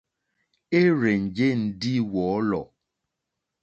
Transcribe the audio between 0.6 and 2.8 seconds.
É rzènjé ndí wɔ̌lɔ̀.